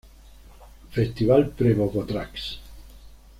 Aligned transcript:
Festival 0.95 1.45
Pre-Bogotrax. 1.59 2.51